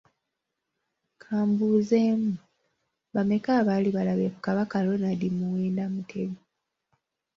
Ka 1.21 1.37
mbuuzeemu, 1.47 2.31
bameka 3.13 3.49
abaali 3.59 3.89
balabye 3.95 4.29
ku 4.33 4.39
Kabaka 4.45 4.75
Ronald 4.85 5.21
Muwenda 5.37 5.83
Mutebi? 5.93 6.37